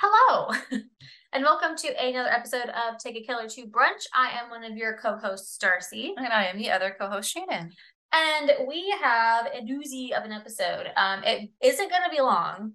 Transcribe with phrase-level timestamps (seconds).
[0.00, 0.52] Hello,
[1.32, 4.06] and welcome to another episode of Take a Killer to Brunch.
[4.14, 6.14] I am one of your co hosts, Darcy.
[6.16, 7.72] And I am the other co host, Shannon.
[8.12, 10.86] And we have a doozy of an episode.
[10.96, 12.74] Um, it isn't going to be long.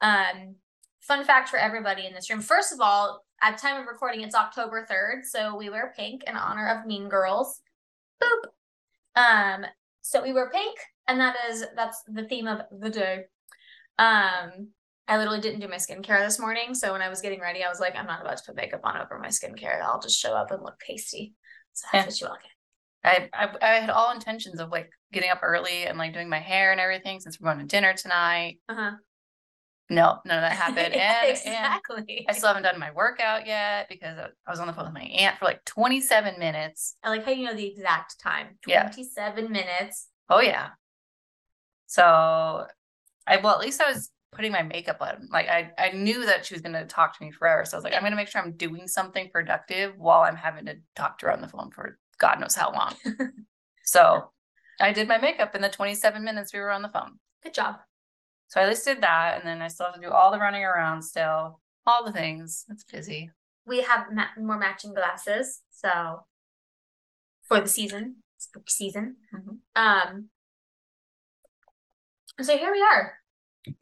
[0.00, 0.54] Um,
[1.02, 2.40] fun fact for everybody in this room.
[2.40, 5.26] First of all, at time of recording, it's October 3rd.
[5.26, 7.60] So we wear pink in honor of Mean Girls.
[8.22, 8.48] Boop.
[9.14, 9.66] Um,
[10.00, 13.24] so we wear pink, and that is that's the theme of the day.
[13.98, 14.68] Um,
[15.08, 16.74] I literally didn't do my skincare this morning.
[16.74, 18.80] So when I was getting ready, I was like, I'm not about to put makeup
[18.84, 19.82] on over my skincare.
[19.82, 21.34] I'll just show up and look pasty.
[21.72, 22.50] So that's what you all get.
[23.04, 26.38] I, I I had all intentions of like getting up early and like doing my
[26.38, 28.58] hair and everything since we're going to dinner tonight.
[28.68, 28.92] Uh-huh.
[29.90, 30.94] No, none of that happened.
[30.94, 32.04] And, exactly.
[32.08, 34.94] and I still haven't done my workout yet because I was on the phone with
[34.94, 36.96] my aunt for like 27 minutes.
[37.02, 38.58] I like how you know the exact time.
[38.66, 38.84] Yeah.
[38.84, 40.08] 27 minutes.
[40.30, 40.68] Oh yeah.
[41.86, 42.66] So
[43.26, 45.28] I well at least I was putting my makeup on.
[45.30, 47.64] Like I I knew that she was gonna talk to me forever.
[47.64, 50.66] So I was like, I'm gonna make sure I'm doing something productive while I'm having
[50.66, 52.94] to talk to her on the phone for God knows how long.
[53.84, 54.30] so
[54.80, 57.18] I did my makeup in the 27 minutes we were on the phone.
[57.42, 57.76] Good job.
[58.48, 61.02] So I listed that, and then I still have to do all the running around
[61.02, 62.66] still, all the things.
[62.68, 63.30] It's busy.
[63.66, 65.60] We have ma- more matching glasses.
[65.70, 66.24] So
[67.44, 69.16] for the season, spooky season.
[69.32, 69.58] Mhm.
[69.74, 70.28] Um,
[72.40, 73.21] so here we are.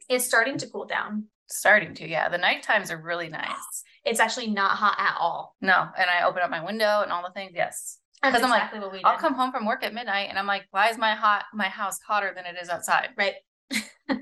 [0.09, 1.25] It's starting to cool down.
[1.47, 2.29] Starting to, yeah.
[2.29, 3.83] The night times are really nice.
[4.05, 5.55] It's actually not hot at all.
[5.61, 7.51] No, and I open up my window and all the things.
[7.55, 9.05] Yes, Because I'm like, exactly what we did.
[9.05, 11.67] I'll come home from work at midnight, and I'm like, why is my hot my
[11.67, 13.09] house hotter than it is outside?
[13.17, 13.35] right.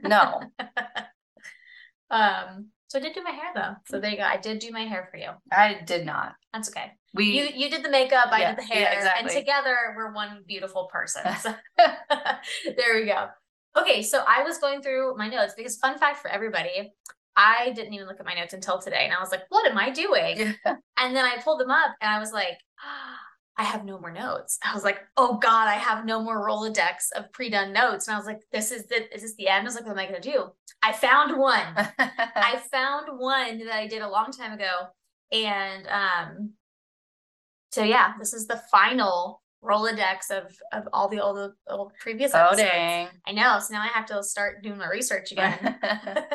[0.03, 0.41] No,
[2.11, 2.67] um.
[2.87, 3.75] So I did do my hair though.
[3.87, 4.23] So there you go.
[4.23, 5.30] I did do my hair for you.
[5.52, 6.33] I did not.
[6.53, 6.91] That's okay.
[7.13, 8.30] We You you did the makeup.
[8.31, 9.30] I Yeah, did the yeah, hair, exactly.
[9.35, 11.21] and together we're one beautiful person.
[11.39, 13.27] So there we go.
[13.77, 16.91] Okay, so I was going through my notes because fun fact for everybody,
[17.35, 19.77] I didn't even look at my notes until today, and I was like, "What am
[19.77, 20.75] I doing?" yeah.
[20.97, 22.57] And then I pulled them up, and I was like,
[23.59, 24.57] I have no more notes.
[24.63, 28.08] I was like, oh God, I have no more Rolodex of pre-done notes.
[28.08, 29.63] And I was like, this is the is this the end?
[29.63, 30.45] I was like, what am I gonna do?
[30.81, 31.65] I found one.
[31.99, 34.87] I found one that I did a long time ago.
[35.33, 36.52] And um
[37.71, 42.39] so yeah, this is the final Rolodex of of all the old, old previous oh
[42.39, 42.61] episodes.
[42.70, 43.08] dang.
[43.27, 43.59] I know.
[43.59, 45.77] So now I have to start doing my research again.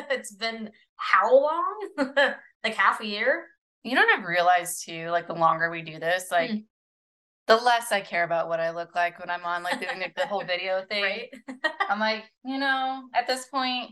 [0.09, 1.89] it's been how long?
[2.63, 3.45] like half a year?
[3.83, 5.09] you know what I've realized too?
[5.09, 6.57] Like the longer we do this, like Hmm.
[7.47, 10.15] the less I care about what I look like when I'm on like doing like,
[10.15, 11.03] the whole video thing.
[11.03, 11.29] Right?
[11.89, 13.91] I'm like, you know, at this point,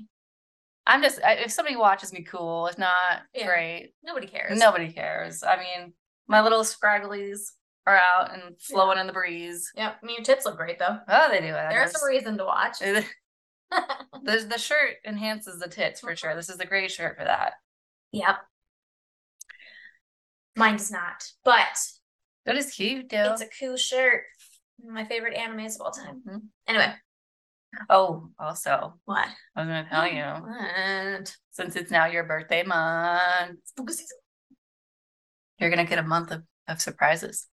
[0.87, 2.67] I'm just I, if somebody watches me, cool.
[2.67, 3.45] If not, Yeah.
[3.47, 3.93] great.
[4.03, 4.59] Nobody cares.
[4.59, 5.43] Nobody cares.
[5.43, 5.93] I mean,
[6.27, 7.51] my little scragglies
[7.85, 9.71] are out and flowing in the breeze.
[9.75, 9.97] Yep.
[10.01, 10.97] I mean your tits look great though.
[11.07, 11.47] Oh, they do.
[11.51, 12.79] There's a reason to watch.
[12.79, 13.03] the
[14.23, 16.35] the shirt enhances the tits for sure.
[16.35, 17.53] This is a great shirt for that.
[18.11, 18.35] Yep.
[20.55, 21.79] Mine does not, but
[22.45, 23.31] That is cute, though.
[23.33, 24.23] it's a cool shirt.
[24.85, 26.21] My favorite animes of all time.
[26.27, 26.41] Mhm.
[26.67, 26.93] Anyway,
[27.89, 29.27] Oh, also, what?
[29.55, 31.35] I was gonna tell you, What?
[31.51, 33.59] since it's now your birthday month,
[35.59, 37.47] you're gonna get a month of, of surprises.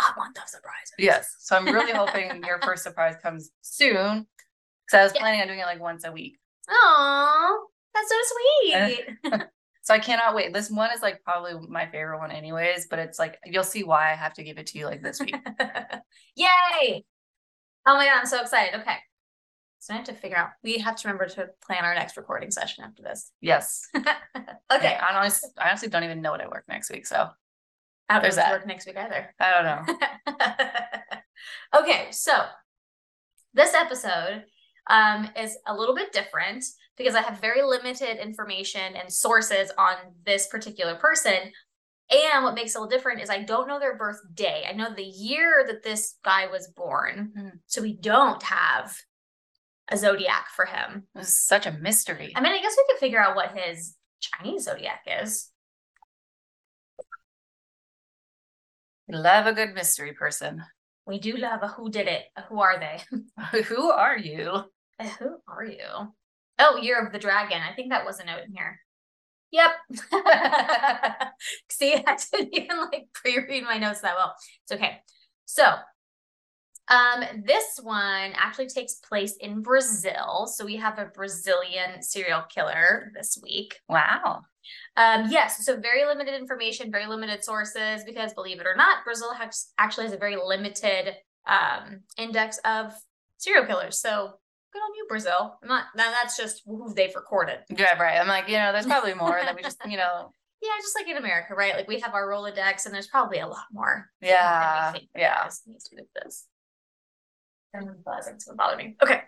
[0.00, 0.92] A month of surprises.
[0.98, 1.36] Yes.
[1.40, 4.26] So I'm really hoping your first surprise comes soon.
[4.86, 5.20] Because I was Yeah.
[5.20, 6.38] planning on doing it like once a week.
[6.68, 8.16] Oh, that's so
[9.32, 9.40] sweet.
[9.82, 10.52] So I cannot wait.
[10.52, 14.12] This one is like probably my favorite one, anyways, but it's like you'll see why
[14.12, 15.34] I have to give it to you like this week.
[16.36, 17.04] Yay!
[17.86, 18.78] Oh my god, I'm so excited.
[18.80, 18.96] Okay.
[19.80, 20.50] So I have to figure out.
[20.62, 23.32] We have to remember to plan our next recording session after this.
[23.40, 23.88] yes.
[23.96, 24.12] okay.
[24.70, 24.94] Okay.
[24.94, 27.06] I honestly, I honestly don't even know what I work next week.
[27.06, 27.30] So
[28.10, 28.50] I don't There's that.
[28.50, 29.32] work next week either.
[29.38, 29.86] I don't
[30.66, 31.18] know.
[31.80, 32.32] okay, so
[33.54, 34.44] this episode
[34.88, 36.64] um, is a little bit different
[36.96, 39.94] because I have very limited information and sources on
[40.26, 41.52] this particular person.
[42.10, 44.64] And what makes it a little different is I don't know their birthday.
[44.68, 47.32] I know the year that this guy was born.
[47.38, 47.58] Mhm.
[47.66, 48.96] So we don't have
[49.88, 51.06] a zodiac for him.
[51.14, 52.32] It was such a mystery.
[52.34, 55.48] I mean, I guess we could figure out what his Chinese zodiac is.
[59.10, 60.62] We love a good mystery person.
[61.04, 62.26] We do love a who did it.
[62.36, 63.00] A who are they?
[63.64, 64.62] Who are you?
[65.18, 66.12] Who are you?
[66.58, 67.60] Oh, Year of the Dragon.
[67.60, 68.78] I think that was a note in here.
[69.50, 69.70] Yep.
[71.70, 74.36] See, I didn't even like pre-read my notes that well.
[74.62, 75.00] It's okay.
[75.46, 75.64] So,
[76.90, 80.46] um, this one actually takes place in Brazil.
[80.52, 83.78] So we have a Brazilian serial killer this week.
[83.88, 84.42] Wow.
[84.96, 89.32] Um, yes, so very limited information, very limited sources, because believe it or not, Brazil
[89.34, 91.14] has actually has a very limited
[91.46, 92.92] um index of
[93.38, 93.98] serial killers.
[93.98, 94.32] So
[94.72, 95.58] good on you, Brazil.
[95.62, 97.60] I'm not now that's just who they've recorded.
[97.70, 98.18] Yeah, right.
[98.18, 100.32] I'm like, you know, there's probably more that we just, you know,
[100.62, 101.74] Yeah, just like in America, right?
[101.74, 104.10] Like we have our Rolodex and there's probably a lot more.
[104.20, 105.48] yeah, yeah.
[105.66, 106.46] Needs to do this.
[107.74, 108.96] I'm buzzing, it's gonna bother me.
[109.02, 109.20] Okay.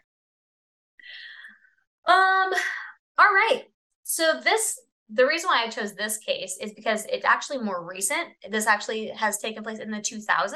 [2.07, 2.53] Um,
[3.19, 3.65] all right.
[4.03, 4.79] So this
[5.15, 8.29] the reason why I chose this case is because it's actually more recent.
[8.51, 10.55] This actually has taken place in the 2000s.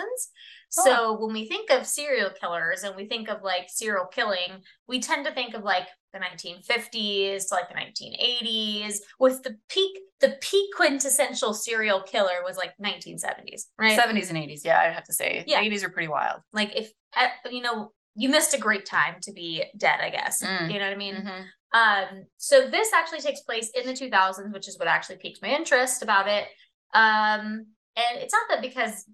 [0.71, 5.01] So when we think of serial killers and we think of like serial killing, we
[5.01, 10.37] tend to think of like the 1950s to like the 1980s with the peak the
[10.41, 13.99] peak quintessential serial killer was like 1970s, right?
[13.99, 14.65] 70s and 80s.
[14.65, 15.45] Yeah, I'd have to say.
[15.47, 15.61] Yeah.
[15.63, 16.41] 80s are pretty wild.
[16.53, 20.43] Like if uh, you know, you missed a great time to be dead, I guess.
[20.43, 20.73] Mm.
[20.73, 21.15] You know what I mean?
[21.17, 21.45] Mhm.
[21.73, 25.49] Um, so this actually takes place in the 2000s, which is what actually piqued my
[25.49, 26.49] interest about it.
[26.95, 27.67] Um,
[27.97, 29.05] and it's not that because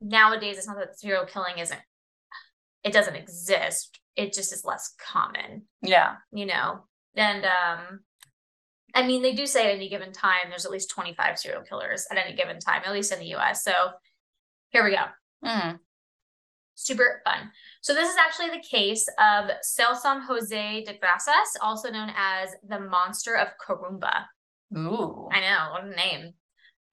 [0.00, 1.80] nowadays it's not that serial killing isn't,
[2.84, 4.00] it doesn't exist.
[4.16, 6.16] It just is less common, Yeah.
[6.32, 6.84] you know?
[7.14, 8.00] And, um,
[8.94, 12.06] I mean, they do say at any given time, there's at least 25 serial killers
[12.10, 13.64] at any given time, at least in the US.
[13.64, 13.72] So
[14.70, 15.06] here we go
[15.44, 15.78] Mm.
[16.74, 17.52] super fun.
[17.80, 22.80] So this is actually the case of Sailson Jose de Gracas, also known as the
[22.80, 24.28] Monster of Corumba.
[24.76, 25.28] Ooh.
[25.32, 26.34] I know, what a name.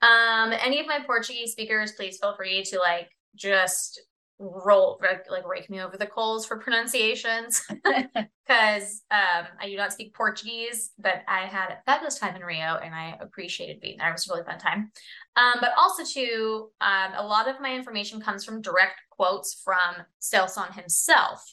[0.02, 4.02] Um, any of my Portuguese speakers, please feel free to like just
[4.40, 10.16] roll like, rake me over the coals for pronunciations because um I do not speak
[10.16, 14.10] Portuguese, but I had a fabulous time in Rio and I appreciated being there.
[14.10, 14.92] It was a really fun time.
[15.36, 20.06] Um, but also too, um, a lot of my information comes from direct quotes from
[20.22, 21.44] Stelson himself.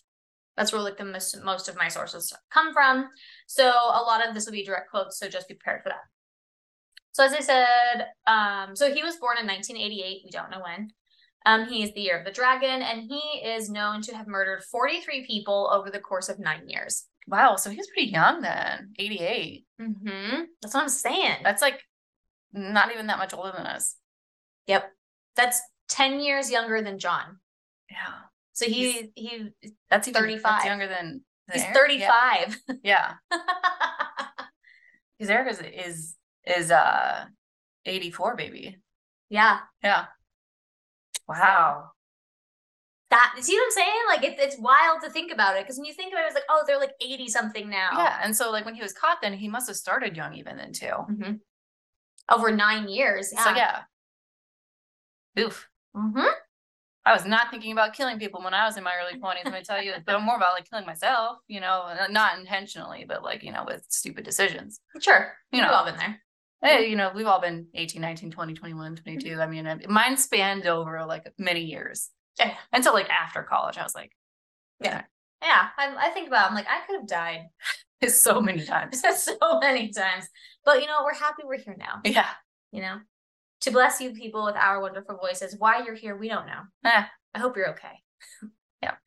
[0.56, 3.08] That's where like the most most of my sources come from.
[3.46, 6.04] So a lot of this will be direct quotes, so just be prepared for that.
[7.12, 10.22] So as I said, um, so he was born in 1988.
[10.24, 10.90] We don't know when.
[11.46, 14.64] Um, he is the year of the dragon, and he is known to have murdered
[14.64, 17.04] 43 people over the course of nine years.
[17.28, 17.56] Wow.
[17.56, 18.92] So he was pretty young then.
[18.98, 19.64] 88.
[19.80, 20.42] Mm-hmm.
[20.60, 21.36] That's what I'm saying.
[21.42, 21.80] That's like
[22.52, 23.94] not even that much older than us.
[24.66, 24.90] Yep.
[25.36, 27.38] That's 10 years younger than John.
[27.90, 27.96] Yeah.
[28.52, 29.48] So he he
[29.90, 30.42] That's even 35.
[30.42, 31.22] That's younger than,
[31.52, 31.76] he's Eric.
[31.76, 32.60] 35.
[32.82, 33.12] Yeah.
[35.18, 36.14] Because Eric is, is
[36.46, 37.24] is uh
[37.86, 38.76] 84, baby.
[39.30, 39.60] yeah.
[39.82, 40.06] Yeah.
[41.28, 41.90] Wow.
[43.10, 44.02] That see what I'm saying?
[44.08, 46.34] Like it's it's wild to think about it because when you think about it, it's
[46.34, 47.90] like, oh, they're like 80 something now.
[47.92, 48.20] Yeah.
[48.22, 50.72] And so like when he was caught, then he must have started young even then
[50.72, 50.86] too.
[50.88, 51.32] hmm
[52.30, 53.30] Over nine years.
[53.32, 53.44] Yeah.
[53.44, 53.82] So yeah.
[55.38, 55.68] Oof.
[55.94, 56.20] hmm
[57.04, 59.44] I was not thinking about killing people when I was in my early 20s.
[59.44, 62.36] Let me tell you, but I'm more about like killing myself, you know, uh, not
[62.36, 64.80] intentionally, but like, you know, with stupid decisions.
[65.00, 65.32] Sure.
[65.52, 65.72] You We've know.
[65.72, 66.20] all been there.
[66.62, 69.40] Hey, you know, we've all been 18, 19, 20, 21, 22.
[69.40, 72.54] I mean, mine spanned over like many years Yeah.
[72.72, 73.78] until like after college.
[73.78, 74.12] I was like,
[74.82, 75.02] yeah.
[75.42, 75.68] Yeah.
[75.78, 76.46] I, I think about.
[76.46, 77.42] It, I'm like, I could have died
[78.08, 79.02] so many times.
[79.16, 80.26] so many times,
[80.64, 82.00] but you know, we're happy we're here now.
[82.04, 82.28] Yeah.
[82.72, 82.96] You know,
[83.62, 85.56] to bless you people with our wonderful voices.
[85.58, 86.62] Why you're here, we don't know.
[86.84, 87.04] Eh,
[87.34, 88.02] I hope you're okay.
[88.82, 88.94] Yeah.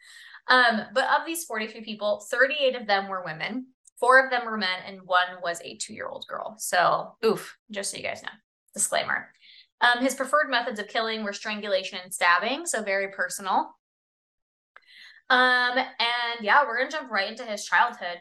[0.48, 3.68] Um, but of these 43 people, 38 of them were women,
[4.00, 6.56] four of them were men, and one was a two-year-old girl.
[6.58, 7.58] So oof.
[7.72, 8.30] just so you guys know.
[8.74, 9.32] Disclaimer.
[9.82, 13.76] Um, his preferred methods of killing were strangulation and stabbing, so very personal.
[15.30, 18.20] Um, and yeah, we're gonna jump right into his childhood.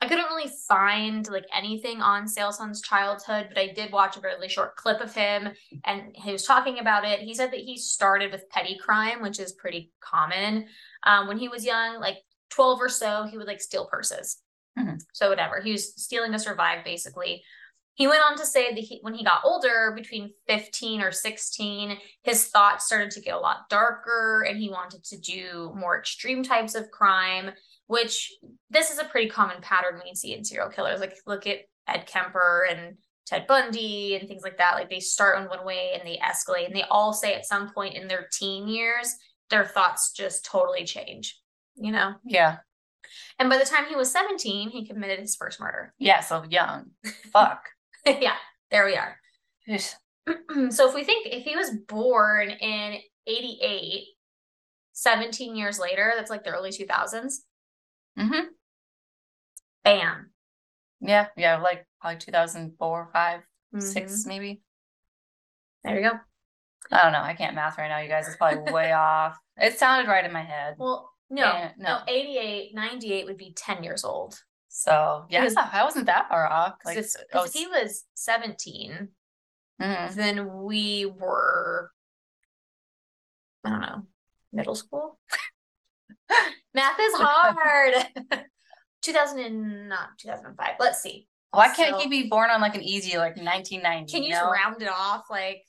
[0.00, 4.48] I couldn't really find like anything on Sailson's childhood, but I did watch a really
[4.48, 5.48] short clip of him
[5.84, 7.20] and he was talking about it.
[7.20, 10.66] He said that he started with petty crime, which is pretty common.
[11.04, 12.18] Um, when he was young, like
[12.50, 14.36] 12 or so, he would like steal purses.
[14.78, 14.98] Mhm.
[15.12, 15.60] So whatever.
[15.60, 17.42] He was stealing to survive basically.
[17.94, 21.98] He went on to say that he, when he got older, between 15 or 16,
[22.24, 26.42] his thoughts started to get a lot darker and he wanted to do more extreme
[26.42, 27.52] types of crime,
[27.86, 28.30] which
[28.68, 31.00] this is a pretty common pattern we see in serial killers.
[31.00, 34.74] Like look at Ed Kemper and Ted Bundy and things like that.
[34.74, 37.72] Like they start in one way and they escalate, and they all say at some
[37.72, 39.14] point in their teen years,
[39.48, 41.40] their thoughts just totally change,
[41.76, 42.14] you know?
[42.26, 42.58] Yeah.
[43.38, 45.94] And by the time he was 17, he committed his first murder.
[45.98, 46.20] Yeah.
[46.20, 46.90] So young.
[47.32, 47.64] Fuck.
[48.06, 48.36] yeah,
[48.70, 49.16] there we are.
[50.70, 52.98] So if we think if he was born in
[53.28, 54.04] 88
[54.92, 57.42] 17 years later that's like the early 2000s
[58.18, 58.46] Mhm.
[59.84, 60.30] bam
[61.00, 61.28] Yeah.
[61.36, 61.58] Yeah.
[61.58, 63.40] Like probably 2004, 5,
[63.74, 63.82] Mhm.
[63.82, 64.62] 6, maybe.
[65.84, 66.18] there you go
[66.90, 67.22] I don't know.
[67.22, 68.28] I can't math right now, you guys.
[68.28, 69.36] It's probably way off.
[69.56, 70.74] It sounded right in my head.
[70.78, 72.00] well no Yeah, no no.
[72.08, 76.74] 88 98 would be 10 years old So yeah, Because- I wasn't that far off.
[76.84, 79.08] Like, because oh, if he was 17
[79.80, 80.14] mhm.
[80.14, 81.90] then we were
[83.64, 84.02] i don't know
[84.52, 85.18] middle school
[86.74, 87.94] Math is hard.
[89.02, 90.74] 2000 and not 2005.
[90.78, 91.26] Let's see.
[91.52, 94.12] Why can't So- he be born on like an easy like 1990?
[94.12, 94.40] Can you know?
[94.40, 95.24] just round it off?
[95.30, 95.62] Like,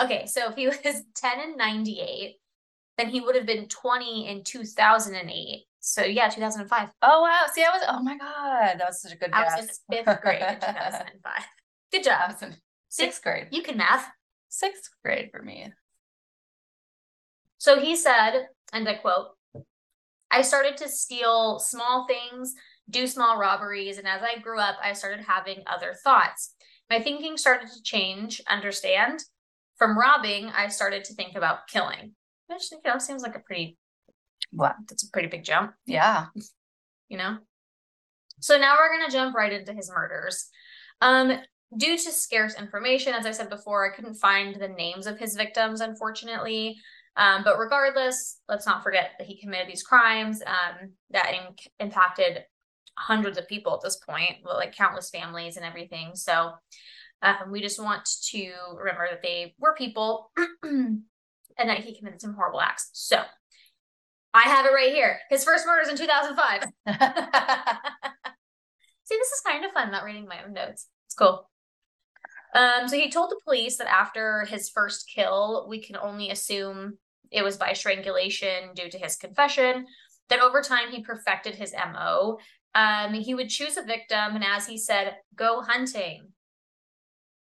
[0.00, 2.34] okay, so if he was 10 and 98,
[2.98, 5.64] then he would have been 20 in 2008.
[5.80, 6.88] So yeah, 2005.
[7.02, 7.46] Oh wow!
[7.52, 7.82] See, I was.
[7.88, 11.32] Oh my god, that was such a good I was in fifth grade in 2005.
[11.92, 12.30] Good I job.
[12.30, 12.56] was in
[12.88, 13.48] sixth grade.
[13.50, 14.08] You can math.
[14.48, 15.72] Sixth grade for me.
[17.58, 19.28] So he said, and I quote,
[20.30, 22.54] I started to steal small things,
[22.88, 26.54] do small robberies, and as I grew up, I started having other thoughts.
[26.88, 29.20] My thinking started to change, understand?
[29.76, 32.14] From robbing, I started to think about killing.
[32.48, 33.78] Which, you know, seems like a pretty,
[34.50, 34.76] What?
[34.88, 36.26] that's a pretty big jump, Yeah.
[37.08, 37.38] you know?
[38.40, 40.48] So now we're going to jump right into his murders.
[41.00, 41.38] Um,
[41.76, 45.34] due to scarce information, as I said before, I couldn't find the names of his
[45.36, 46.76] victims, unfortunately.
[47.16, 52.44] Um, but regardless, let's not forget that he committed these crimes um, that im- impacted
[52.98, 56.12] hundreds of people at this point, like countless families and everything.
[56.14, 56.52] So
[57.22, 60.30] um, we just want to remember that they were people
[61.58, 62.90] and that he committed some horrible acts.
[62.92, 63.22] So
[64.34, 65.18] I have it right here.
[65.30, 66.62] His first murders in 2005.
[69.04, 70.88] See, this is kind of fun not reading my own notes.
[71.06, 71.48] It's cool.
[72.54, 76.98] Um, so he told the police that after his first kill, we can only assume
[77.30, 79.86] it was by strangulation due to his confession.
[80.28, 82.38] That over time he perfected his MO.
[82.74, 86.28] Um, he would choose a victim, and as he said, go hunting.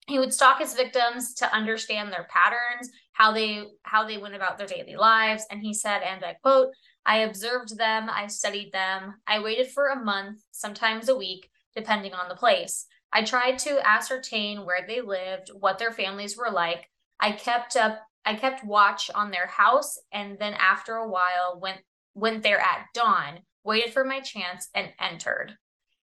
[0.06, 4.58] He would stalk his victims to understand their patterns, how they how they went about
[4.58, 5.44] their daily lives.
[5.50, 6.68] And he said, and I quote,
[7.04, 12.14] I observed them, I studied them, I waited for a month, sometimes a week, depending
[12.14, 12.86] on the place.
[13.12, 16.88] I tried to ascertain where they lived, what their families were like.
[17.18, 21.78] I kept up I kept watch on their house and then after a while went
[22.14, 25.56] went there at dawn, waited for my chance and entered.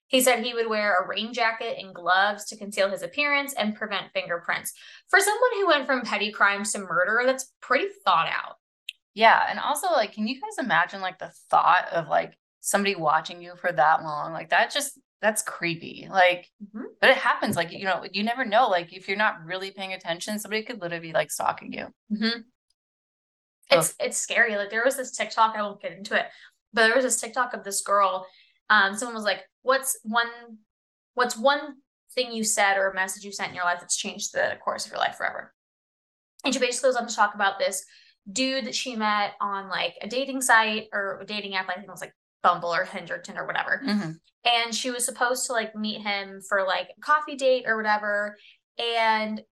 [0.08, 3.74] He said he would wear a rain jacket and gloves to conceal his appearance and
[3.74, 4.72] prevent fingerprints.
[5.08, 8.56] For someone who went from petty crimes to murder, that's pretty thought out.
[9.14, 13.42] yeah, and also like, can you guys imagine like the thought of like somebody watching
[13.42, 14.32] you for that long?
[14.32, 16.06] Like that just that's creepy.
[16.10, 16.84] Like, Mhm.
[17.00, 17.56] but it happens.
[17.56, 18.68] Like you know, you never know.
[18.68, 21.86] Like if you're not really paying attention, somebody could literally be like stalking you.
[22.12, 22.40] Mm-hmm.
[23.70, 24.56] It's it's scary.
[24.56, 26.26] Like there was this TikTok, I won't get into it,
[26.72, 28.26] but there was this TikTok of this girl.
[28.68, 30.28] Um, someone was like, "What's one,
[31.14, 31.76] what's one
[32.14, 34.86] thing you said or a message you sent in your life that's changed the course
[34.86, 35.52] of your life forever?"
[36.44, 37.84] And she basically goes on to talk about this
[38.30, 41.68] dude that she met on like a dating site or a dating app.
[41.68, 42.14] I think it was like
[42.46, 44.10] Bumble or Hinderton or whatever mm-hmm.
[44.44, 48.36] and she was supposed to like meet him for like a coffee date or whatever
[48.78, 49.42] and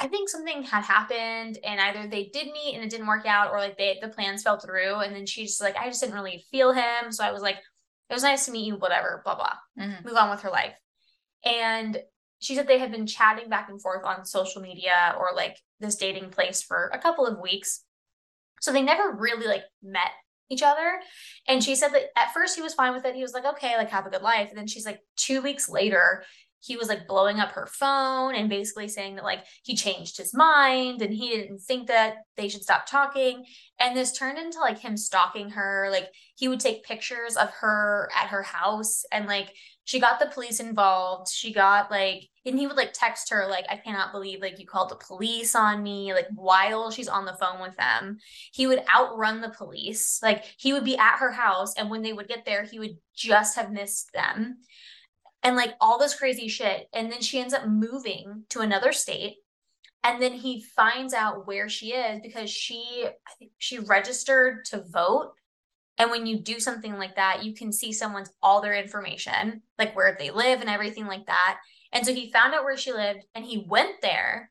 [0.00, 3.52] i think something had happened and either they did meet and it didn't work out
[3.52, 6.44] or like they the plans fell through and then she's like i just didn't really
[6.50, 7.58] feel him so i was like
[8.08, 9.54] it was nice to meet you whatever blah blah.
[9.78, 10.04] Mhm.
[10.04, 10.74] move on with her life.
[11.44, 12.00] And
[12.38, 15.96] she said they had been chatting back and forth on social media or like this
[15.96, 17.82] dating place for a couple of weeks.
[18.60, 20.10] So they never really like met
[20.48, 21.00] each other.
[21.48, 23.14] And she said that at first he was fine with it.
[23.14, 24.50] He was like okay like have a good life.
[24.50, 26.24] And then she's like two weeks later
[26.66, 30.34] he was like blowing up her phone and basically saying that like he changed his
[30.34, 33.44] mind and he didn't think that they should stop talking.
[33.78, 35.88] And this turned into like him stalking her.
[35.92, 39.52] Like he would take pictures of her at her house and like
[39.84, 41.30] she got the police involved.
[41.30, 44.66] She got like and he would like text her like i cannot believe like you
[44.66, 48.18] called the police on me like while she's on the phone with them.
[48.52, 50.18] He would outrun the police.
[50.20, 52.96] Like he would be at her house and when they would get there he would
[53.14, 54.58] just have missed them
[55.46, 59.36] and like all this crazy shit and then she ends up moving to another state
[60.02, 64.82] and then he finds out where she is because she i think she registered to
[64.90, 65.30] vote
[65.98, 69.94] and when you do something like that you can see someone's all their information like
[69.94, 71.58] where they live and everything like that
[71.92, 74.50] and so he found out where she lived and he went there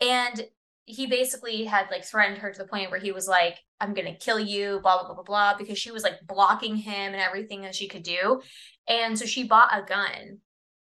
[0.00, 0.46] and
[0.84, 4.14] he basically had like threatened her to the point where he was like i'm gonna
[4.14, 7.62] kill you blah blah blah blah blah because she was like blocking him and everything
[7.62, 8.40] that she could do
[8.88, 10.38] and so she bought a gun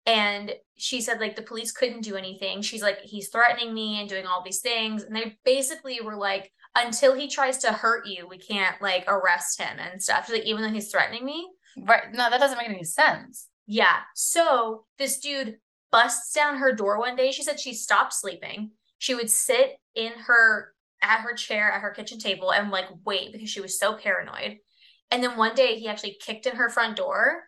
[0.07, 4.09] and she said like the police couldn't do anything she's like he's threatening me and
[4.09, 8.27] doing all these things and they basically were like until he tries to hurt you
[8.29, 11.47] we can't like arrest him and stuff She's like even though he's threatening me
[11.79, 12.13] Right?
[12.13, 13.49] No, that doesn't make any sense.
[13.67, 13.99] yeah.
[14.15, 15.57] So this dude
[15.93, 17.31] busts down her door one day.
[17.31, 18.73] She said she stopped sleeping.
[18.99, 20.73] She would sit in her
[21.03, 24.59] at her chair at her kitchen table and like wait because she was so paranoid.
[25.11, 27.43] And then one day he actually kicked in her front door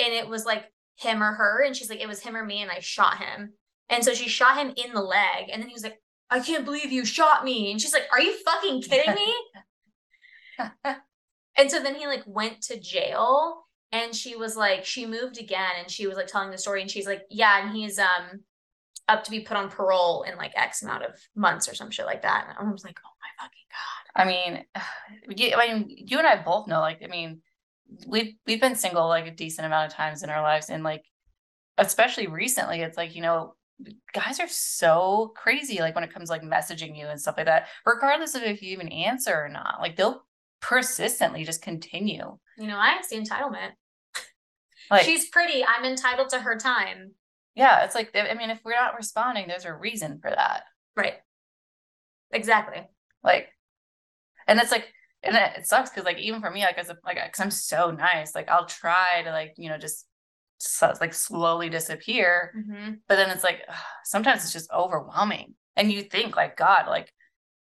[0.00, 0.64] and it was like
[0.96, 1.62] him or her.
[1.62, 2.62] And she's like, it was him or me.
[2.62, 3.52] And I shot him.
[3.88, 5.50] And so she shot him in the leg.
[5.52, 7.70] And then he was like, I can't believe you shot me.
[7.70, 9.34] And she's like, Are you fucking kidding me?
[11.56, 15.70] And so then he like went to jail and she was like, she moved again
[15.78, 18.40] and she was like telling the story and she's like, yeah, and he's um
[19.08, 22.06] up to be put on parole in like X amount of months or some shit
[22.06, 22.46] like that.
[22.48, 24.04] And I was like, oh my fucking God.
[24.16, 24.64] I mean,
[25.36, 27.40] you, I mean, you and I both know, like, I mean,
[28.06, 31.04] we've we've been single like a decent amount of times in our lives, and like,
[31.78, 33.54] especially recently, it's like you know,
[34.12, 35.80] guys are so crazy.
[35.80, 38.72] Like when it comes like messaging you and stuff like that, regardless of if you
[38.72, 40.24] even answer or not, like they'll
[40.60, 42.38] persistently just continue.
[42.56, 43.72] You know, I have the entitlement.
[44.90, 45.64] Like she's pretty.
[45.64, 47.12] I'm entitled to her time.
[47.54, 50.64] Yeah, it's like I mean, if we're not responding, there's a reason for that.
[50.96, 51.14] Right.
[52.32, 52.82] Exactly.
[53.22, 53.48] Like,
[54.46, 54.92] and it's like,
[55.22, 57.90] and it, sucks because like even for me, like as a like, because I'm so
[57.90, 60.06] nice, like I'll try to like you know just
[60.58, 62.94] so, like slowly disappear, mm-hmm.
[63.08, 67.12] but then it's like ugh, sometimes it's just overwhelming, and you think like God, like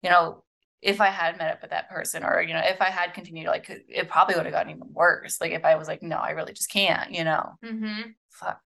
[0.03, 0.45] you know
[0.81, 3.47] if I had met up with that person or, you know, if I had continued,
[3.47, 5.41] like, it probably would have gotten even worse.
[5.41, 7.55] Like, if I was like, no, I really just can't, you know?
[7.65, 8.11] Mm-hmm.
[8.31, 8.61] Fuck.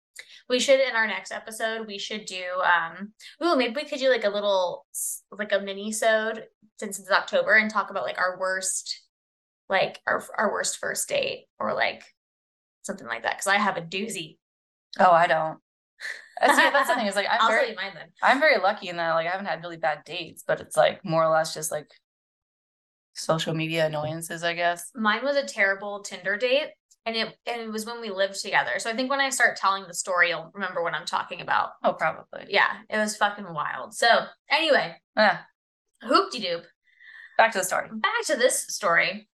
[0.49, 4.11] We should, in our next episode, we should do, um, ooh, maybe we could do
[4.11, 4.87] like a little,
[5.31, 6.45] like a mini-sode
[6.79, 9.03] since it's October and talk about like our worst,
[9.69, 12.03] like our, our worst first date or like
[12.83, 13.39] something like that.
[13.39, 14.39] Cause I have a doozy.
[14.99, 15.59] Oh, I don't.
[16.41, 17.77] That's, yeah, that's the thing is like I'm I'll very,
[18.23, 21.05] I'm very lucky in that like I haven't had really bad dates, but it's like
[21.05, 21.87] more or less just like
[23.15, 24.91] social media annoyances, I guess.
[24.95, 26.71] Mine was a terrible Tinder date.
[27.05, 28.79] And it and it was when we lived together.
[28.79, 31.71] So I think when I start telling the story, you'll remember what I'm talking about.
[31.83, 32.47] Oh, probably.
[32.49, 33.95] Yeah, it was fucking wild.
[33.95, 34.07] So
[34.49, 35.39] anyway, yeah.
[36.03, 36.65] hoop de doop.
[37.37, 37.89] Back to the story.
[37.93, 39.29] Back to this story.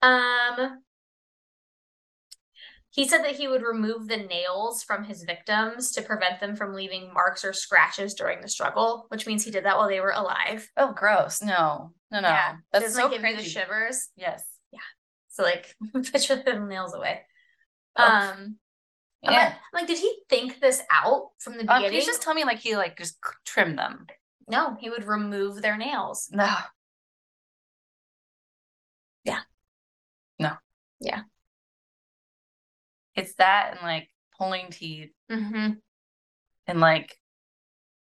[0.00, 0.78] Um,
[2.94, 6.74] he said that he would remove the nails from his victims to prevent them from
[6.74, 10.12] leaving marks or scratches during the struggle, which means he did that while they were
[10.12, 10.70] alive.
[10.76, 11.42] Oh, gross!
[11.42, 12.28] No, no, no.
[12.28, 12.54] Yeah.
[12.72, 13.48] That's so like, crazy.
[13.48, 14.10] shivers.
[14.16, 14.44] Yes.
[15.34, 15.74] So like,
[16.12, 17.22] picture the nails away.
[17.96, 18.04] Oh.
[18.04, 18.56] Um.
[19.22, 19.30] Yeah.
[19.32, 21.86] Like, like, did he think this out from the beginning?
[21.86, 24.06] Um, you just tell me, like, he like just trimmed them?
[24.48, 26.30] No, he would remove their nails.
[26.34, 26.54] No.
[29.24, 29.40] Yeah.
[30.38, 30.52] No.
[31.00, 31.22] Yeah.
[33.14, 35.12] It's that and like pulling teeth.
[35.32, 35.72] Mm-hmm.
[36.66, 37.16] And like,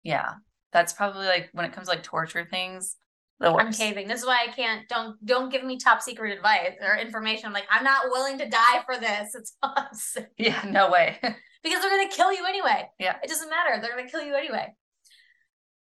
[0.01, 0.33] yeah,
[0.71, 2.95] that's probably like when it comes like torture things.
[3.41, 4.07] I'm caving.
[4.07, 4.87] This is why I can't.
[4.87, 7.47] Don't don't give me top secret advice or information.
[7.47, 9.35] I'm like I'm not willing to die for this.
[9.35, 10.27] It's awesome.
[10.37, 11.17] Yeah, no way.
[11.63, 12.89] because they're gonna kill you anyway.
[12.99, 13.81] Yeah, it doesn't matter.
[13.81, 14.73] They're gonna kill you anyway.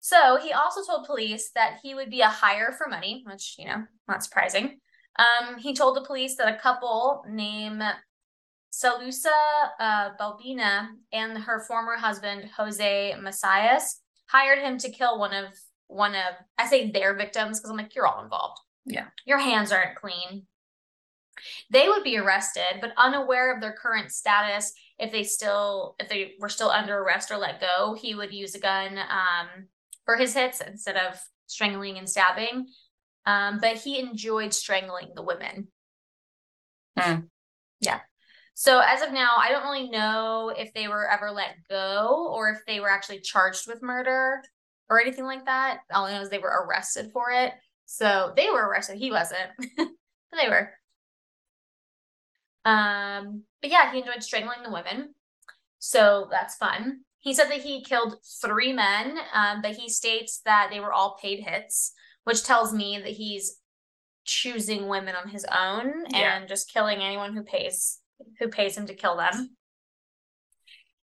[0.00, 3.66] So he also told police that he would be a hire for money, which you
[3.66, 4.78] know not surprising.
[5.18, 7.82] Um, he told the police that a couple named
[8.72, 9.26] Salusa
[9.80, 15.46] uh, Balbina and her former husband Jose Masias hired him to kill one of
[15.88, 18.60] one of I say their victims because I'm like you're all involved.
[18.84, 20.46] Yeah, your hands aren't clean.
[21.70, 24.72] They would be arrested, but unaware of their current status.
[24.98, 28.54] If they still if they were still under arrest or let go, he would use
[28.54, 29.66] a gun um,
[30.04, 32.68] for his hits instead of strangling and stabbing.
[33.26, 35.68] Um, but he enjoyed strangling the women.
[36.98, 37.20] Hmm.
[37.80, 38.00] Yeah.
[38.54, 42.50] So as of now, I don't really know if they were ever let go or
[42.50, 44.42] if they were actually charged with murder
[44.90, 45.80] or anything like that.
[45.92, 47.52] All I know is they were arrested for it.
[47.86, 48.98] So they were arrested.
[48.98, 49.50] He wasn't.
[49.78, 50.70] they were.
[52.64, 55.14] Um, but yeah, he enjoyed strangling the women.
[55.78, 57.00] So that's fun.
[57.20, 61.18] He said that he killed three men, um, but he states that they were all
[61.20, 61.92] paid hits,
[62.24, 63.58] which tells me that he's
[64.24, 66.36] choosing women on his own yeah.
[66.36, 67.98] and just killing anyone who pays
[68.38, 69.56] who pays him to kill them.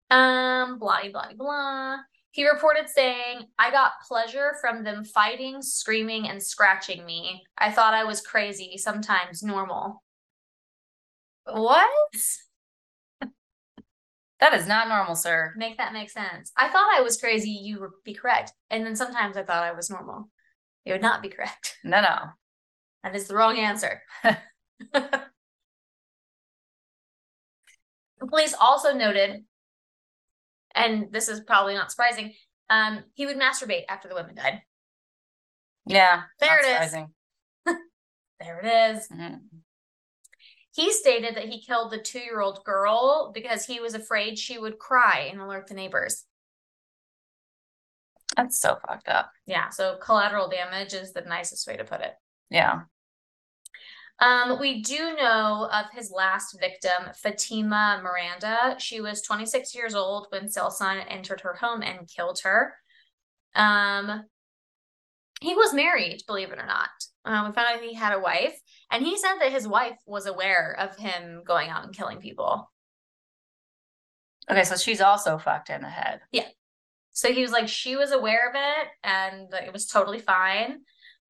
[0.09, 1.97] Um, blah, blah, blah.
[2.35, 7.43] He reported saying, I got pleasure from them fighting, screaming, and scratching me.
[7.57, 10.03] I thought I was crazy, sometimes normal.
[11.45, 11.89] What?
[14.41, 15.53] that is not normal, sir.
[15.55, 16.51] Make that make sense.
[16.57, 18.51] I thought I was crazy, you would be correct.
[18.69, 20.29] And then sometimes I thought I was normal.
[20.83, 21.77] You would not be correct.
[21.85, 22.17] No, no.
[23.01, 24.01] That is the wrong answer.
[28.19, 29.45] The police also noted,
[30.75, 32.33] and this is probably not surprising,
[32.69, 34.61] um, he would masturbate after the women died.
[35.85, 36.23] Yeah.
[36.39, 36.91] There it is.
[38.39, 39.07] there it is.
[39.07, 39.35] Mm-hmm.
[40.75, 44.57] He stated that he killed the two year old girl because he was afraid she
[44.57, 46.25] would cry and alert the neighbors.
[48.35, 49.31] That's so fucked up.
[49.45, 49.69] Yeah.
[49.69, 52.13] So collateral damage is the nicest way to put it.
[52.49, 52.81] Yeah.
[54.19, 58.75] Um, we do know of his last victim, Fatima Miranda.
[58.79, 62.73] She was 26 years old when Sailson entered her home and killed her.
[63.55, 64.23] Um,
[65.41, 66.89] he was married, believe it or not.
[67.25, 68.57] Um, we found out he had a wife,
[68.89, 72.71] and he said that his wife was aware of him going out and killing people.
[74.49, 76.21] Okay, so she's also fucked in the head.
[76.31, 76.47] Yeah.
[77.11, 80.81] So he was like, she was aware of it, and it was totally fine.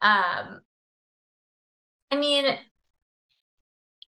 [0.02, 0.60] Um,
[2.12, 2.58] I mean,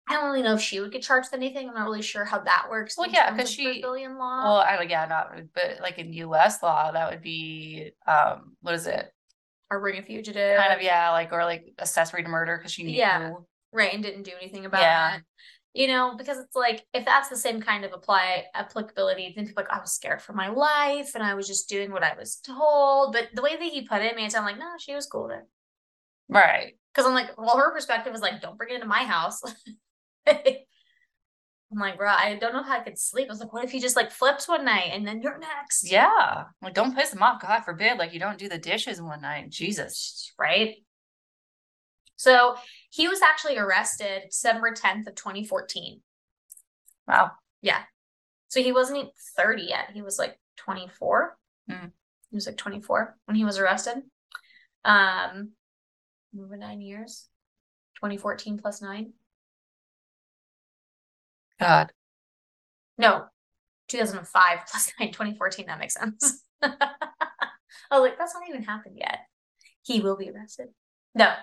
[0.10, 1.68] I don't really know if she would get charged with anything.
[1.68, 2.98] I'm not really sure how that works.
[2.98, 4.44] Well, yeah, because she Brazilian law.
[4.44, 6.64] Well, I yeah, not but like in U.S.
[6.64, 9.12] law, that would be um, what is it?
[9.70, 10.58] Or bring a fugitive.
[10.58, 12.94] Kind of, yeah, like or like accessory to murder because she knew.
[12.94, 13.34] Yeah,
[13.74, 15.18] right, and didn't do anything about yeah.
[15.18, 15.24] it.
[15.74, 19.62] You know, because it's like if that's the same kind of apply applicability, then people
[19.62, 22.38] like I was scared for my life and I was just doing what I was
[22.38, 23.12] told.
[23.12, 25.28] But the way that he put it made it sound like no, she was cool
[25.28, 25.44] then.
[26.30, 26.76] Right.
[26.94, 29.42] Because I'm like, well, her perspective is like, don't bring it into my house.
[31.72, 33.28] I'm like, bro, I don't know how I could sleep.
[33.28, 35.90] I was like, what if he just like flips one night and then you're next?
[35.90, 36.46] Yeah.
[36.62, 37.42] Like, don't piss him off.
[37.42, 37.98] God forbid.
[37.98, 39.50] Like, you don't do the dishes one night.
[39.50, 40.34] Jesus.
[40.40, 40.76] Right.
[42.16, 42.56] So
[42.90, 46.02] he was actually arrested December 10th of 2014.
[47.08, 47.32] Wow.
[47.62, 47.82] Yeah.
[48.50, 49.92] So he wasn't 30 yet.
[49.94, 51.38] He was like 24.
[51.70, 51.92] Mm.
[52.30, 53.98] He was like 24 when he was arrested.
[54.86, 55.52] Um,
[56.40, 57.28] over nine years.
[57.96, 59.14] 2014 plus nine.
[61.60, 61.92] God.
[62.98, 63.26] No,
[63.88, 65.66] 2005 plus 9, 2014.
[65.68, 66.44] That makes sense.
[66.62, 69.20] Was like, that's not even happened yet.
[69.84, 70.68] He will be arrested.
[71.16, 71.34] No.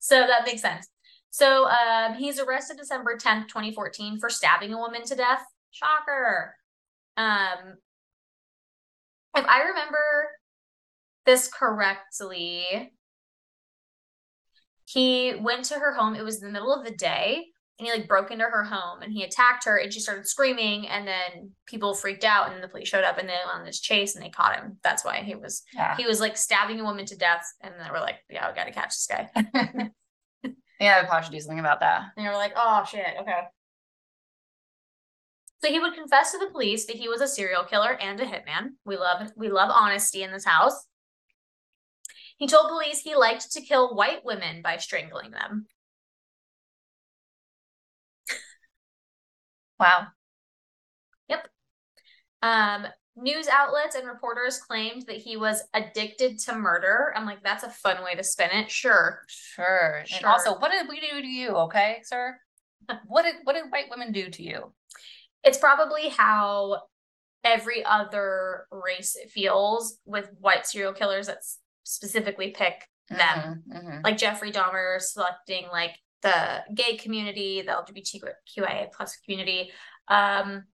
[0.00, 0.88] So that makes sense.
[1.30, 5.44] So um, he's arrested December 10th, 2014 for stabbing a woman to death.
[5.70, 6.56] Shocker.
[7.16, 7.76] Um,
[9.36, 10.28] if I remember
[11.24, 12.92] this correctly,
[14.84, 16.14] he went to her home.
[16.14, 17.51] It was the middle of the day
[17.82, 20.86] and he like broke into her home and he attacked her and she started screaming
[20.86, 23.80] and then people freaked out and the police showed up and they went on this
[23.80, 24.78] chase and they caught him.
[24.84, 25.96] That's why he was yeah.
[25.96, 28.70] he was like stabbing a woman to death and they were like yeah we gotta
[28.70, 29.90] catch this guy.
[30.80, 32.02] Yeah i should do something about that.
[32.16, 33.40] And they were like oh shit okay.
[35.64, 38.24] So he would confess to the police that he was a serial killer and a
[38.24, 38.74] hitman.
[38.84, 40.86] We love we love honesty in this house.
[42.36, 45.66] He told police he liked to kill white women by strangling them
[49.82, 50.06] Wow.
[51.28, 51.48] Yep.
[52.42, 57.12] Um, news outlets and reporters claimed that he was addicted to murder.
[57.16, 58.70] I'm like, that's a fun way to spin it.
[58.70, 59.22] Sure.
[59.26, 60.04] Sure.
[60.06, 60.16] sure.
[60.16, 62.38] And also, what did we do to you, okay, sir?
[63.06, 64.72] what did what did white women do to you?
[65.42, 66.82] It's probably how
[67.42, 71.38] every other race feels with white serial killers that
[71.82, 73.64] specifically pick them.
[73.68, 74.00] Mm-hmm, mm-hmm.
[74.04, 79.70] Like Jeffrey Dahmer selecting like the gay community, the LGBTQIA plus community.
[80.08, 80.64] Um,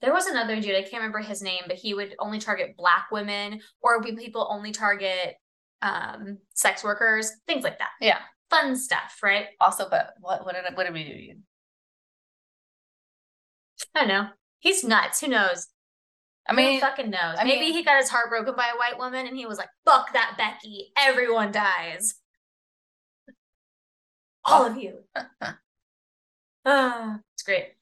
[0.00, 3.06] there was another dude, I can't remember his name, but he would only target black
[3.10, 5.36] women or people only target
[5.82, 7.90] um, sex workers, things like that.
[8.00, 8.18] Yeah.
[8.50, 9.46] Fun stuff, right?
[9.60, 11.40] Also, but what what did what did we do?
[13.94, 14.28] I don't know.
[14.60, 15.20] He's nuts.
[15.20, 15.68] Who knows?
[16.46, 17.36] I mean, Who fucking knows.
[17.38, 19.56] I Maybe mean, he got his heart broken by a white woman and he was
[19.56, 20.92] like, fuck that Becky.
[20.96, 22.14] Everyone dies
[24.44, 24.98] all of you.
[26.64, 27.74] ah, it's great.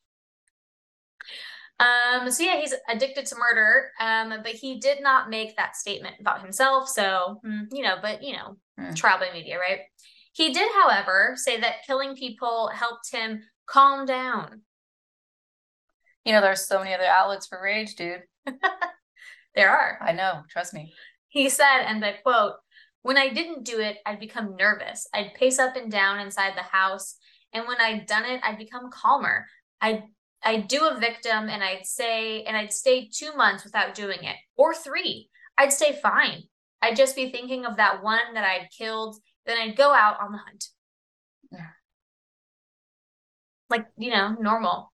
[1.81, 3.91] Um, so yeah, he's addicted to murder.
[3.99, 6.89] Um, but he did not make that statement about himself.
[6.89, 8.95] So, hmm, you know, but you know, mm.
[8.95, 9.81] trial by media, right?
[10.33, 14.63] He did, however, say that killing people helped him calm down.
[16.25, 18.23] You know, there's so many other outlets for rage, dude.
[19.55, 19.99] there are.
[20.01, 20.95] I know, trust me.
[21.29, 22.55] He said, and I quote,
[23.03, 25.09] when I didn't do it, I'd become nervous.
[25.13, 27.17] I'd pace up and down inside the house.
[27.53, 29.47] And when I'd done it, I'd become calmer.
[29.81, 30.05] I'd
[30.45, 34.37] I'd do a victim and I'd say, and I'd stay two months without doing it,
[34.57, 35.29] or three.
[35.57, 36.45] I'd stay fine.
[36.81, 39.17] I'd just be thinking of that one that I'd killed.
[39.47, 40.65] Then I'd go out on the hunt.
[43.71, 44.93] Like, you know, normal.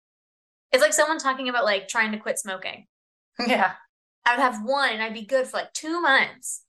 [0.70, 2.86] It's like someone talking about like trying to quit smoking.
[3.46, 3.72] Yeah.
[4.26, 6.64] I would have one and I'd be good for like two months.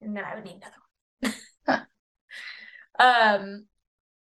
[0.00, 0.76] And then I would need another
[2.98, 3.66] um,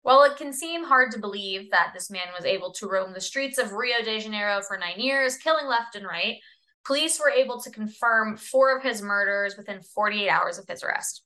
[0.01, 3.21] while it can seem hard to believe that this man was able to roam the
[3.21, 6.37] streets of Rio de Janeiro for nine years, killing left and right,
[6.85, 11.23] police were able to confirm four of his murders within 48 hours of his arrest.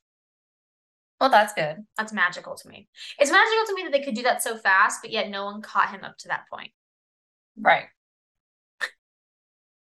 [1.19, 1.77] Well, that's good.
[1.97, 2.87] That's magical to me.
[3.19, 5.61] It's magical to me that they could do that so fast, but yet no one
[5.61, 6.71] caught him up to that point.
[7.59, 7.87] Right.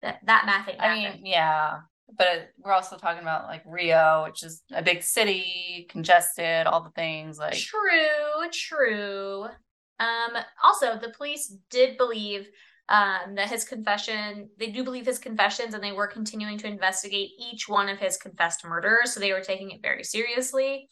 [0.02, 1.78] that that math I mean, yeah
[2.16, 6.90] but we're also talking about like Rio, which is a big city, congested, all the
[6.90, 9.46] things like true, true.
[9.98, 12.48] Um, also, the police did believe
[12.88, 17.30] um, that his confession, they do believe his confessions, and they were continuing to investigate
[17.38, 19.12] each one of his confessed murders.
[19.12, 20.88] So they were taking it very seriously.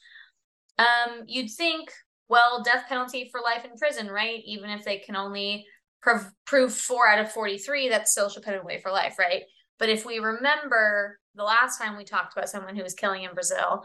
[0.79, 1.91] Um, you'd think,
[2.29, 4.41] well, death penalty for life in prison, right?
[4.45, 5.67] Even if they can only
[6.03, 9.43] prov- prove four out of 43, that still should put it away for life, right?
[9.79, 13.35] But if we remember the last time we talked about someone who was killing in
[13.35, 13.85] Brazil,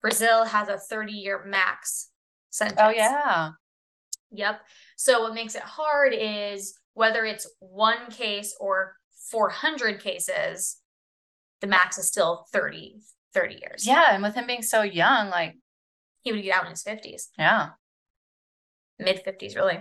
[0.00, 2.10] Brazil has a 30 year max
[2.50, 2.80] sentence.
[2.82, 3.50] Oh, yeah.
[4.30, 4.60] Yep.
[4.96, 8.96] So what makes it hard is whether it's one case or
[9.30, 10.76] 400 cases,
[11.60, 13.00] the max is still 30,
[13.32, 13.86] 30 years.
[13.86, 14.06] Yeah.
[14.10, 15.56] And with him being so young, like
[16.22, 17.28] he would get out in his 50s.
[17.38, 17.70] Yeah.
[18.98, 19.80] Mid 50s, really.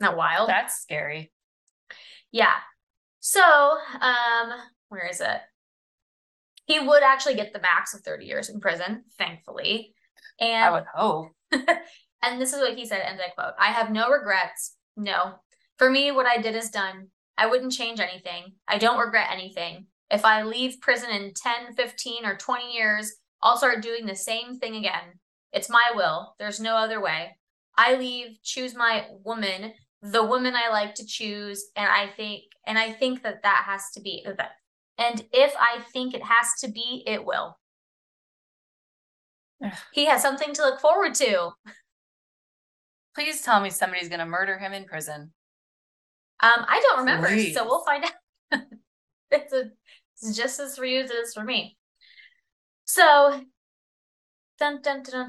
[0.00, 0.48] Not wild.
[0.48, 1.32] That's scary.
[2.30, 2.54] Yeah.
[3.26, 4.52] So, um,
[4.90, 5.40] where is it?
[6.66, 9.94] He would actually get the max of 30 years in prison, thankfully.
[10.38, 11.30] And I would hope.
[11.50, 14.76] and this is what he said, and I quote, I have no regrets.
[14.94, 15.36] No.
[15.78, 17.06] For me, what I did is done.
[17.38, 18.56] I wouldn't change anything.
[18.68, 19.86] I don't regret anything.
[20.10, 23.10] If I leave prison in 10, 15, or 20 years,
[23.42, 25.18] I'll start doing the same thing again.
[25.50, 26.34] It's my will.
[26.38, 27.38] There's no other way.
[27.74, 29.72] I leave, choose my woman,
[30.04, 33.90] the woman I like to choose, and I think and I think that that has
[33.94, 34.50] to be that.
[34.98, 37.58] And if I think it has to be, it will.
[39.92, 41.50] he has something to look forward to.
[43.14, 45.32] Please tell me somebody's going to murder him in prison.
[46.42, 47.54] Um, I don't remember, Please.
[47.54, 48.04] so we'll find
[48.52, 48.60] out.
[49.30, 49.70] it's, a,
[50.20, 51.76] it's just as for you as it is for me.
[52.84, 53.40] So,
[54.58, 55.28] dun dun dun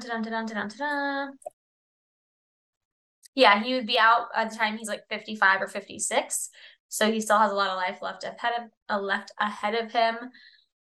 [3.36, 6.48] Yeah, he would be out at the time he's like 55 or 56.
[6.88, 9.92] So he still has a lot of life left ahead of uh, left ahead of
[9.92, 10.16] him.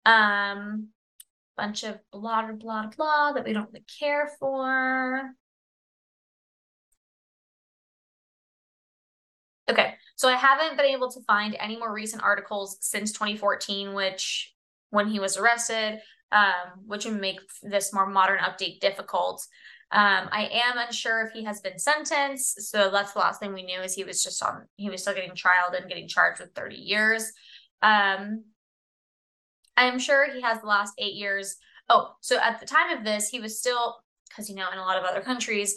[0.05, 0.89] Um
[1.57, 5.35] bunch of blah blah blah blah that we don't really care for.
[9.71, 14.55] Okay, so I haven't been able to find any more recent articles since 2014, which
[14.91, 16.01] when he was arrested,
[16.33, 19.47] um, which would make this more modern update difficult.
[19.90, 22.70] Um, I am unsure if he has been sentenced.
[22.70, 25.14] So that's the last thing we knew is he was just on, he was still
[25.14, 27.33] getting trialed and getting charged with 30 years.
[27.81, 28.44] Um,
[29.77, 31.57] I'm sure he has the last eight years.
[31.88, 33.96] Oh, so at the time of this, he was still,
[34.29, 35.74] because you know, in a lot of other countries,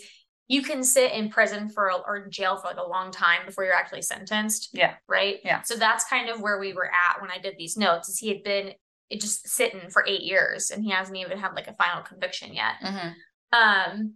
[0.50, 3.64] you can sit in prison for or in jail for like a long time before
[3.64, 4.72] you're actually sentenced.
[4.74, 4.96] Yeah.
[5.08, 5.40] Right.
[5.46, 5.62] Yeah.
[5.62, 8.10] So that's kind of where we were at when I did these notes.
[8.10, 8.74] Is he had been
[9.18, 12.74] just sitting for eight years and he hasn't even had like a final conviction yet.
[12.84, 13.10] Mm-hmm.
[13.52, 14.16] Um,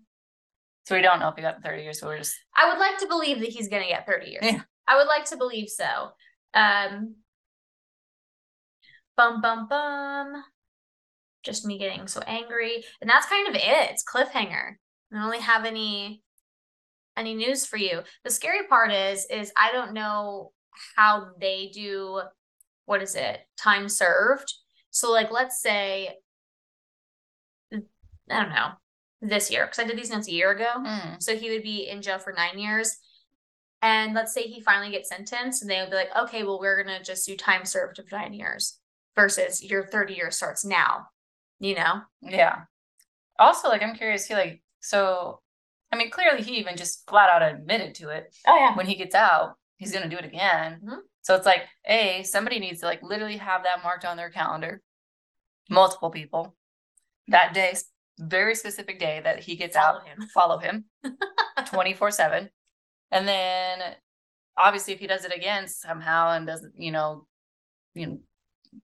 [0.85, 1.99] so we don't know if he got 30 years.
[1.99, 2.35] So we're just.
[2.55, 4.43] I would like to believe that he's going to get 30 years.
[4.43, 4.61] Yeah.
[4.87, 6.11] I would like to believe so.
[6.53, 7.15] Um,
[9.17, 10.43] bum, bum, bum.
[11.43, 12.83] Just me getting so angry.
[13.01, 13.91] And that's kind of it.
[13.91, 14.75] It's cliffhanger.
[15.11, 16.21] I don't really have any
[17.17, 18.01] any news for you.
[18.23, 20.51] The scary part is is I don't know
[20.95, 22.21] how they do
[22.85, 23.39] what is it?
[23.57, 24.53] Time served.
[24.91, 26.15] So like let's say
[27.73, 27.79] I
[28.29, 28.71] don't know
[29.21, 30.71] this year because I did these notes a year ago.
[30.77, 31.21] Mm.
[31.21, 32.97] So he would be in jail for nine years.
[33.81, 36.81] And let's say he finally gets sentenced and they would be like, okay, well, we're
[36.81, 38.79] going to just do time served of nine years
[39.15, 41.07] versus your 30 years starts now,
[41.59, 42.01] you know?
[42.21, 42.63] Yeah.
[43.37, 45.41] Also, like, I'm curious, he like, so,
[45.91, 48.35] I mean, clearly he even just flat out admitted to it.
[48.47, 48.75] Oh, yeah.
[48.75, 50.79] When he gets out, he's going to do it again.
[50.83, 50.99] Mm-hmm.
[51.21, 54.81] So it's like, A, somebody needs to like literally have that marked on their calendar.
[55.69, 56.55] Multiple people
[57.27, 57.73] that day
[58.19, 60.27] very specific day that he gets follow out, him.
[60.33, 60.85] follow him
[61.67, 62.49] 24 7.
[63.11, 63.79] And then
[64.57, 67.27] obviously if he does it again somehow and doesn't, you know,
[67.93, 68.19] you know,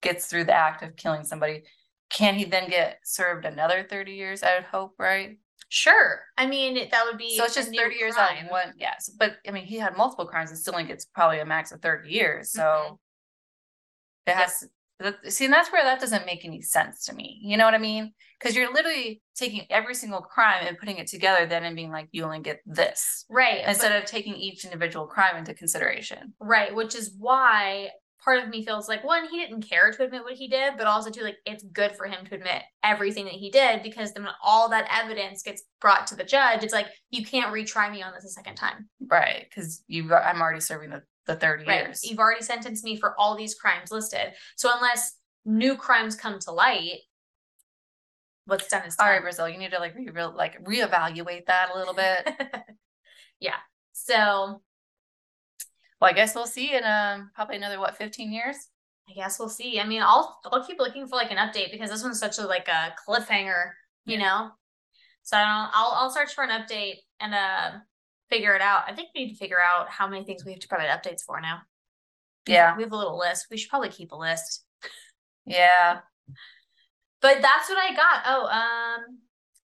[0.01, 1.63] gets through the act of killing somebody,
[2.09, 4.43] can he then get served another 30 years?
[4.43, 5.37] I would hope, right?
[5.69, 6.21] Sure.
[6.37, 8.73] I mean, that would be so it's just 30 years out one.
[8.77, 9.09] Yes.
[9.17, 11.81] But I mean, he had multiple crimes and still only gets probably a max of
[11.81, 12.51] 30 years.
[12.51, 12.95] So mm-hmm.
[14.31, 14.67] it has
[15.27, 17.39] See, and that's where that doesn't make any sense to me.
[17.41, 18.13] You know what I mean?
[18.39, 22.07] Because you're literally taking every single crime and putting it together, then and being like,
[22.11, 23.25] you only get this.
[23.29, 23.63] Right.
[23.67, 26.33] Instead but, of taking each individual crime into consideration.
[26.39, 26.73] Right.
[26.73, 27.89] Which is why
[28.23, 30.87] part of me feels like one, he didn't care to admit what he did, but
[30.87, 34.27] also two, like it's good for him to admit everything that he did because then
[34.43, 38.13] all that evidence gets brought to the judge, it's like you can't retry me on
[38.13, 38.87] this a second time.
[38.99, 39.45] Right.
[39.49, 41.85] Because you I'm already serving the the 30 right.
[41.85, 42.03] years.
[42.03, 44.33] You've already sentenced me for all these crimes listed.
[44.55, 46.99] So unless new crimes come to light,
[48.45, 49.07] what's done is done.
[49.07, 52.27] All right, Brazil, you need to like re like reevaluate that a little bit.
[53.39, 53.57] yeah.
[53.93, 54.61] So
[55.99, 58.55] well, I guess we'll see in um probably another what 15 years.
[59.09, 59.79] I guess we'll see.
[59.79, 62.47] I mean, I'll I'll keep looking for like an update because this one's such a
[62.47, 63.71] like a cliffhanger,
[64.05, 64.51] you know.
[65.23, 65.71] So I don't.
[65.73, 67.71] I'll I'll search for an update and uh
[68.31, 68.83] figure it out.
[68.87, 71.23] I think we need to figure out how many things we have to provide updates
[71.23, 71.61] for now.
[72.47, 72.75] Yeah.
[72.75, 73.47] We have a little list.
[73.51, 74.65] We should probably keep a list.
[75.45, 75.99] Yeah.
[77.21, 78.23] But that's what I got.
[78.25, 79.19] Oh, um,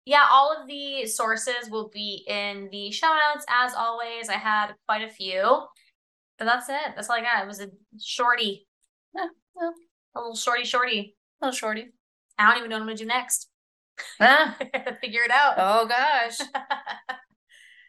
[0.06, 4.30] yeah, all of the sources will be in the show notes as always.
[4.30, 5.62] I had quite a few.
[6.38, 6.96] But that's it.
[6.96, 7.44] That's all I got.
[7.44, 7.70] It was a
[8.02, 8.68] shorty.
[9.16, 9.28] Yeah,
[9.60, 9.70] yeah.
[10.16, 11.16] A little shorty shorty.
[11.42, 11.94] A little shorty.
[12.38, 13.50] I don't even know what I'm gonna do next.
[14.20, 14.58] Ah.
[15.02, 15.56] Figure it out.
[15.58, 16.38] Oh gosh.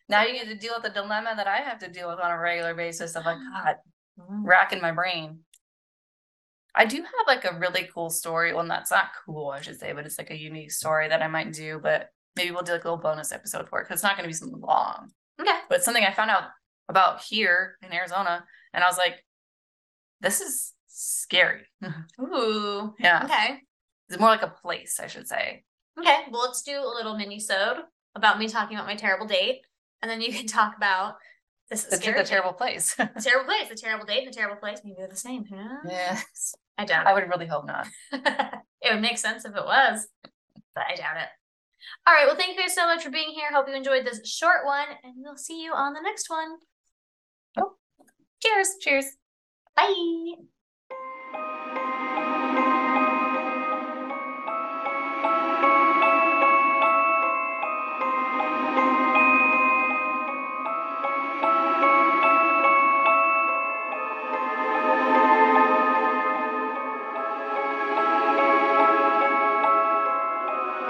[0.08, 2.30] now you get to deal with the dilemma that I have to deal with on
[2.30, 3.76] a regular basis of like, God,
[4.18, 4.44] mm.
[4.44, 5.40] racking my brain.
[6.74, 8.52] I do have like a really cool story.
[8.52, 11.26] Well, that's not cool, I should say, but it's like a unique story that I
[11.26, 11.80] might do.
[11.82, 14.24] But maybe we'll do like a little bonus episode for it because it's not going
[14.24, 15.10] to be something long.
[15.40, 15.58] Okay.
[15.68, 16.44] But something I found out
[16.88, 19.24] about here in Arizona, and I was like,
[20.20, 21.62] this is scary.
[22.20, 22.94] Ooh.
[22.98, 23.22] Yeah.
[23.24, 23.60] Okay.
[24.08, 25.64] It's more like a place, I should say.
[25.98, 26.24] Okay.
[26.30, 27.78] Well, let's do a little mini sode
[28.14, 29.62] about me talking about my terrible date,
[30.02, 31.16] and then you can talk about
[31.70, 32.94] this is the, the terrible place.
[33.20, 34.80] terrible place, the terrible date, and the terrible place.
[34.84, 35.44] Maybe they're the same.
[35.52, 35.78] Huh?
[35.88, 36.54] Yes.
[36.78, 37.88] I doubt I would really hope not.
[38.12, 40.06] it would make sense if it was,
[40.74, 41.28] but I doubt it.
[42.06, 42.26] All right.
[42.26, 43.52] Well, thank you guys so much for being here.
[43.52, 46.56] Hope you enjoyed this short one, and we'll see you on the next one.
[47.58, 47.72] Oh,
[48.40, 48.68] cheers.
[48.80, 49.06] Cheers.
[49.74, 50.46] Bye.